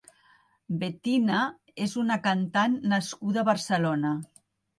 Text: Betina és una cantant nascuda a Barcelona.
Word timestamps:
Betina 0.83 1.41
és 1.87 1.93
una 2.05 2.17
cantant 2.25 2.79
nascuda 2.95 3.45
a 3.45 3.45
Barcelona. 3.53 4.17